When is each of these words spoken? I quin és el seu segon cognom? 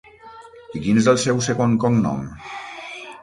I 0.77 0.81
quin 0.85 0.99
és 1.01 1.09
el 1.11 1.19
seu 1.25 1.43
segon 1.49 1.77
cognom? 1.83 2.23